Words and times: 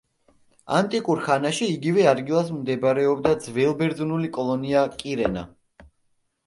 ანტიკურ 0.77 1.19
ხანაში, 1.25 1.67
იგივე 1.73 2.07
ადგილას 2.13 2.49
მდებარეობდა 2.57 3.35
ძველბერძნული 3.45 4.35
კოლონია 4.41 4.89
კირენა. 5.05 5.47